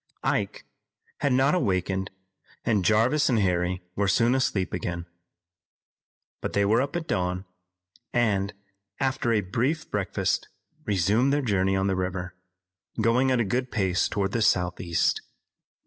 Ike 0.23 0.65
had 1.19 1.31
not 1.31 1.53
awakened 1.53 2.09
and 2.65 2.83
Jarvis 2.83 3.29
and 3.29 3.37
Harry 3.37 3.83
were 3.95 4.07
soon 4.07 4.33
asleep 4.33 4.73
again. 4.73 5.05
But 6.41 6.53
they 6.53 6.65
were 6.65 6.81
up 6.81 6.95
at 6.95 7.05
dawn, 7.07 7.45
and, 8.11 8.51
after 8.99 9.31
a 9.31 9.41
brief 9.41 9.91
breakfast, 9.91 10.49
resumed 10.85 11.31
their 11.31 11.43
journey 11.43 11.75
on 11.75 11.85
the 11.85 11.95
river, 11.95 12.35
going 12.99 13.29
at 13.29 13.39
a 13.41 13.45
good 13.45 13.69
pace 13.69 14.09
toward 14.09 14.31
the 14.31 14.41
southeast. 14.41 15.21